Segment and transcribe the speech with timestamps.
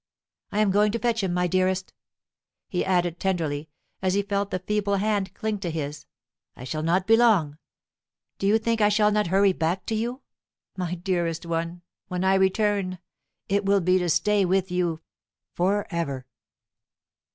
[0.51, 1.93] I am going to fetch him, my dearest,"
[2.67, 3.69] he added tenderly,
[4.01, 6.07] as he felt the feeble hand cling to his;
[6.55, 7.59] "I shall not be long.
[8.39, 10.21] Do you think I shall not hurry back to you?
[10.75, 12.97] My dearest one, when I return,
[13.47, 15.01] it will be to stay with you
[15.53, 16.25] for ever."